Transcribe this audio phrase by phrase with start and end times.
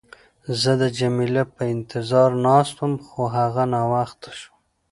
[0.61, 4.55] زه د جميله په انتظار ناست وم، خو هغه ناوخته شوه.